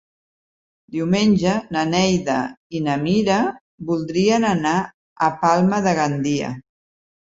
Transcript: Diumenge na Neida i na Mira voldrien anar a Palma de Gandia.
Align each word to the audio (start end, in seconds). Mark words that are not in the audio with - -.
Diumenge 0.95 1.51
na 1.75 1.83
Neida 1.91 2.39
i 2.79 2.83
na 2.89 2.97
Mira 3.05 3.39
voldrien 3.93 4.51
anar 4.57 4.77
a 4.83 5.33
Palma 5.47 5.87
de 5.91 5.99
Gandia. 6.05 6.57